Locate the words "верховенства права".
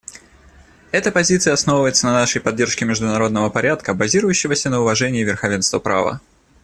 5.23-6.21